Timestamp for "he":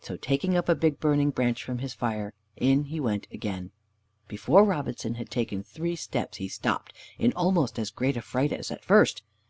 2.84-2.98, 6.38-6.48